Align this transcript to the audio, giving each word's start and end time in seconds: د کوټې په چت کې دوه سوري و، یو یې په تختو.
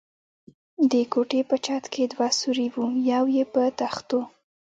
د 0.91 0.93
کوټې 1.13 1.41
په 1.49 1.55
چت 1.65 1.83
کې 1.93 2.03
دوه 2.13 2.27
سوري 2.39 2.67
و، 2.73 2.75
یو 3.11 3.25
یې 3.35 3.43
په 3.53 3.61
تختو. 3.79 4.19